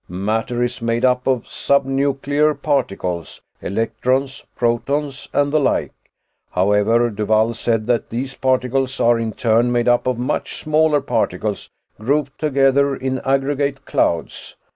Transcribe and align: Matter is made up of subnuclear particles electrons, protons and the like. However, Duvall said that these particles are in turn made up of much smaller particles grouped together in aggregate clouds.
Matter 0.09 0.63
is 0.63 0.81
made 0.81 1.05
up 1.05 1.27
of 1.27 1.43
subnuclear 1.45 2.59
particles 2.59 3.43
electrons, 3.61 4.43
protons 4.55 5.29
and 5.31 5.53
the 5.53 5.59
like. 5.59 5.93
However, 6.49 7.11
Duvall 7.11 7.53
said 7.53 7.85
that 7.85 8.09
these 8.09 8.33
particles 8.33 8.99
are 8.99 9.19
in 9.19 9.31
turn 9.31 9.71
made 9.71 9.87
up 9.87 10.07
of 10.07 10.17
much 10.17 10.57
smaller 10.59 11.01
particles 11.01 11.69
grouped 11.99 12.39
together 12.39 12.95
in 12.95 13.19
aggregate 13.19 13.85
clouds. 13.85 14.55